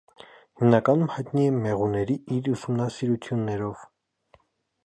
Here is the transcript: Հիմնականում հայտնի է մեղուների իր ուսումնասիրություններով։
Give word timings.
Հիմնականում 0.61 1.11
հայտնի 1.17 1.43
է 1.49 1.51
մեղուների 1.67 2.17
իր 2.39 2.51
ուսումնասիրություններով։ 2.57 3.85